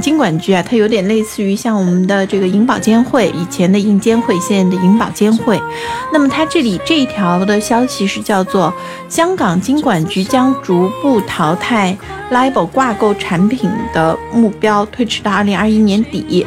[0.00, 5.60] 金管局啊，它有点类似于像我们的这个银保监会，以前的银监会，现在的银保监会。
[6.12, 8.72] 那么它这里这一条的消息是叫做，
[9.08, 11.96] 香港金管局将逐步淘汰
[12.30, 16.46] LIBOR 挂钩产品的目标推迟到二零二一年底。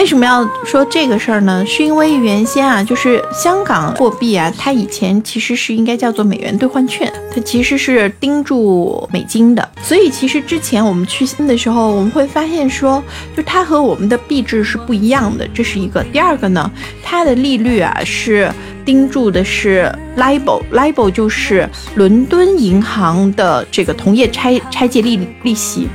[0.00, 1.62] 为什么要说这个事儿呢？
[1.66, 9.70] 是因为原先啊，就是香港货币啊，它以前其实是应该叫做美元兑换券，它其实是盯住美金的。
[9.82, 13.04] 所以其实之前我们去新的时候，我们会发现说，
[13.36, 16.02] 就它和我们的币制是不一样的，这是一个。
[16.04, 16.70] 第二个呢，
[17.02, 18.50] 它的利率啊是
[18.86, 25.88] 盯住的是 LIBOR，LIBOR 就是伦敦银行的这个同业拆拆借利利息。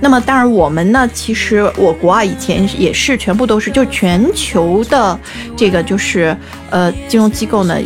[0.00, 5.18] 那么当然，我们呢，其实我国啊，以前也是全部都是，就全球的
[5.56, 6.36] 这个就是
[6.70, 7.76] 呃金融机构呢，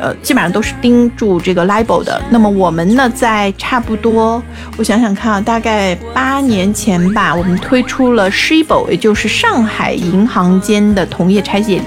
[0.00, 2.20] 呃基本上都是盯住这个 LIBOR 的。
[2.30, 4.42] 那么我们呢，在差不多
[4.76, 11.80] 我想想看啊，大概八年前吧，我们推出了 SHIBO，也就是上海银行间的同业拆借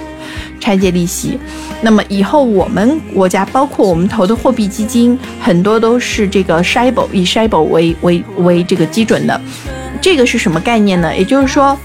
[0.64, 1.38] 拆借利息。
[1.82, 9.42] 那么以后我们国家，包括我们投的货币基金，很多都是这个 SHIBO 以 SHIBO 为为为这个基准的。
[10.02, 11.14] 这个是什么概念呢？
[11.14, 11.78] 也就是说，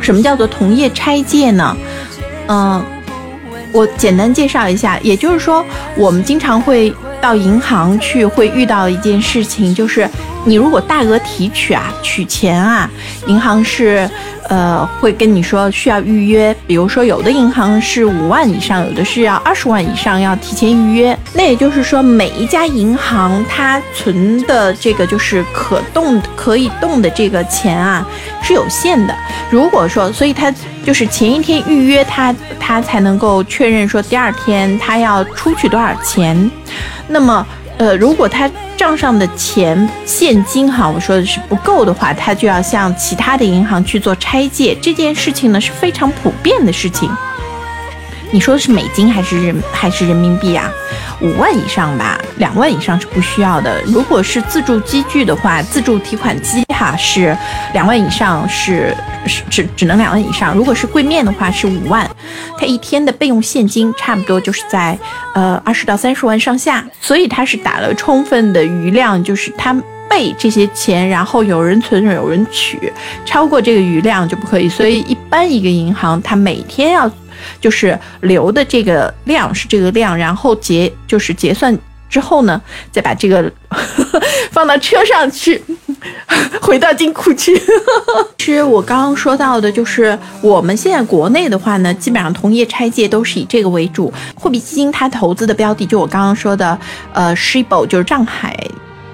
[0.00, 1.74] 什么叫做同业拆借呢？
[2.48, 2.84] 嗯，
[3.72, 5.00] 我简单介绍一下。
[5.00, 5.64] 也就是说，
[5.96, 10.06] 我们经常会到银行去，会遇到一件事情，就是
[10.44, 12.90] 你如果大额提取啊，取钱啊，
[13.26, 14.06] 银行是。
[14.48, 21.16] 呃，会跟你说需要预约，比如说有的银行是五万以上，有的是要二十万以上，要提前预约。
[21.34, 28.06] 那也就是说，每一家银行它存的这个就是可动可以动的这个钱啊
[28.42, 29.14] 是有限的。
[29.50, 30.52] 如果说，所以它
[30.82, 36.50] 就是前一天预约，它它才能够确认说第二天它要出去多少钱。
[37.06, 37.46] 那么，
[37.78, 44.74] 呃，如果他账上的钱现金哈，我说的是不够的话，他就要向其他的银行去做拆借。
[44.82, 47.08] 这件事情呢是非常普遍的事情。
[48.32, 50.68] 你说的是美金还是人还是人民币啊？
[51.20, 53.82] 五万以上吧，两万以上是不需要的。
[53.86, 57.36] 如果是自助机具的话，自助提款机哈是
[57.72, 58.96] 两万以上是
[59.26, 60.54] 是只只能两万以上。
[60.54, 62.08] 如果是柜面的话是五万，
[62.56, 64.96] 它一天的备用现金差不多就是在
[65.34, 69.74] 呃二十到三十万上下，所以它是打了充分的余量，就是它
[70.08, 72.92] 备这些钱，然后有人存有人取，
[73.24, 74.68] 超过这个余量就不可以。
[74.68, 77.10] 所以一般一个银行它每天要。
[77.60, 81.76] 就是留的这个量是这个量，然后结就是结算
[82.08, 82.60] 之后呢，
[82.90, 83.50] 再把这个
[84.50, 85.62] 放到车上去，
[86.62, 87.60] 回到金库去。
[88.38, 94.12] 其实我刚刚说到的，就是我们现在国内的话呢，基本上同业拆借都是以这个为主。
[94.34, 96.78] 货币基金它投资的标的，就我刚刚说的，
[97.12, 98.56] 呃，SHIBO 就是上海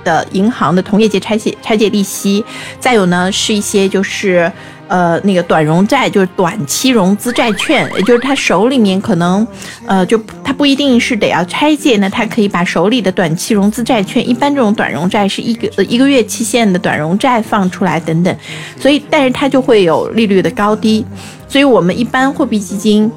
[0.04, 2.44] 的银行的同业借拆借拆借利息，
[2.78, 4.50] 再有呢是一些就是。
[4.88, 9.46] 呃，那个短融债就是短期融资债券，也就是他手里面可能，
[9.86, 18.36] 呃，就他不一定是得要拆借，那他可以把手里的短期融资债券，一般这种短融债是一个呃一个月期限的短融债放出来等等，
[18.78, 21.04] 所以但是它就会有利率的高低，
[21.48, 23.10] 所以我们一般货币基金。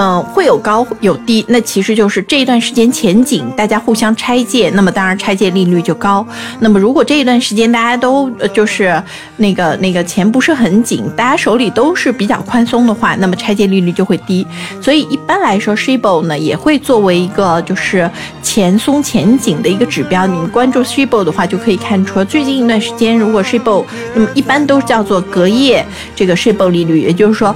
[0.00, 6.26] 嗯，会有高有低，那其实就是这一段时间前景，大家互相拆借，那么当然拆借利率就高。
[6.60, 9.02] 那么如果这一段时间大家都就是
[9.36, 14.46] 那个那个钱不是很紧，大家手里都是比较宽松的话，那么拆借利率就会低。
[14.80, 18.10] 所以一般来说，SHIBO 呢也会作为一个就是
[18.42, 20.26] 钱松钱紧的一个指标。
[20.26, 23.84] 你们关注 SHIBO 的话，就可以看出最近一段时间，如果 SHIBO，
[24.14, 25.84] 那么一般都叫做隔夜
[26.16, 27.54] 这个 SHIBO 利率，也就是说。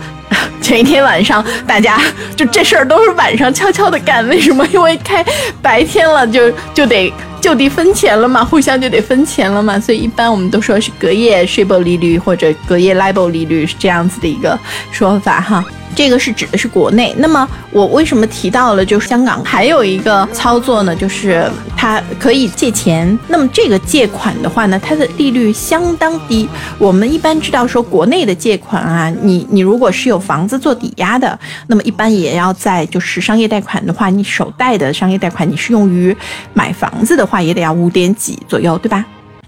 [0.65, 2.01] 前一天晚上，大家
[2.35, 4.67] 就这事儿都是晚上悄悄的干，为什么？
[4.69, 5.23] 因为开
[5.61, 7.13] 白天了，就就得
[7.45, 14.59] 就地分钱了嘛，互相就得分钱了嘛，所以一般我们都说是隔夜 SHIBO 利率或者隔夜 LIBOR 利率是这样子的一个
[14.91, 15.63] 说法哈。
[15.97, 17.15] 这个是指的是国内。
[17.19, 20.97] 那么我为什么提到了就是香港还有一个操作呢？
[20.97, 23.17] 就是它可以借钱。
[23.29, 26.49] 那么这个借款的话呢，它的利率相当低。
[26.79, 31.39] 我们一般知道说国内的借款啊，你你如果是有房子做抵押的，
[31.69, 36.17] 那么一般也要在就是商业贷款的话，你首贷的商业贷款你是用于
[36.55, 39.05] 买房子的，话也得要五点几左右，对吧？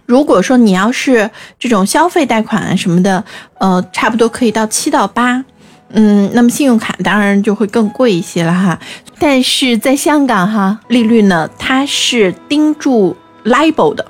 [0.06, 3.24] 如果说你要是这种消费贷款什么的，
[3.58, 5.44] 呃，差不多可以到七到八。
[5.90, 8.76] 嗯，那么信用卡当然就会更贵一些了哈，
[9.20, 14.04] 但是在香港哈，利率呢它是盯住 LIBOR 的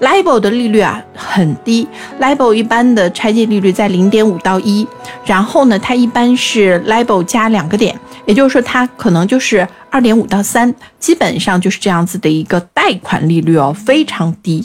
[0.00, 1.86] ，LIBOR 的利率啊很低
[2.20, 4.86] ，LIBOR 一般的拆借利率在零点五到一，
[5.24, 14.64] 然后呢它一般是 LIBOR 加两个点，也就是说它可能就是二点五到三，基本上就是这样子的一个贷款利率哦，非常低。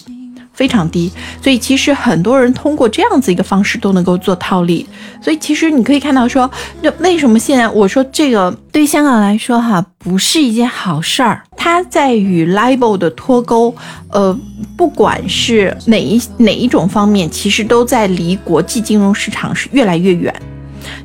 [0.54, 4.90] 非常低，所以其实很多人通过这样子一个方式都能够做套利。
[5.22, 6.50] 所以其实你可以看到说，
[6.82, 11.44] 那为什么现在我说这个对香港来说哈，不是一件好事儿？
[11.68, 13.76] 它在与 LIBOR 的脱钩，
[14.10, 14.34] 呃，
[14.78, 20.34] 不管是哪一哪一种方面，其实都在离国际金融市场是越来越远。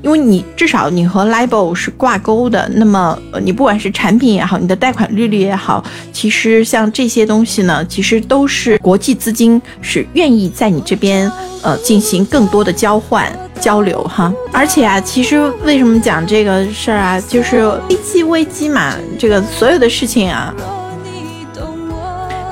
[0.02, 5.82] 因为你至少你和 LIBOR 是挂钩的，那么你不管是产品也好，你的贷款利率也好，
[6.12, 11.28] 其实像这些东西呢，其实都是国际资金是愿意在你这边
[11.62, 14.32] 呃进行更多的交换交流哈。
[14.52, 20.52] 而且啊，其实为什么讲这个事儿啊，就是危机危机嘛，这个所有的事情啊，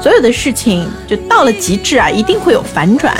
[0.01, 3.15] 所有的事情就到了极致啊，一定会有反转。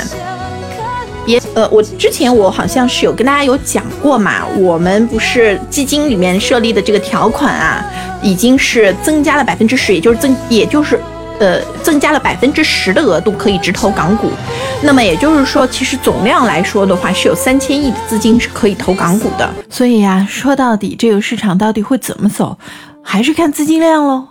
[1.27, 7.85] 也呃，我之前我好像是有跟大家有讲过嘛，我们不是基金里面设立的这个条款啊，
[8.23, 10.99] 已经是增加了百分之十，也就是增，也就是
[11.41, 14.31] 呃增加了百分之十的额度可以直投港股。
[14.81, 19.49] 那么也就是说，其实总量来说的话，是有三千亿的资金是可以投港股的。
[19.69, 22.57] 所以呀，说到底这个市场到底会怎么走，
[23.03, 24.27] 还是看资金量喽。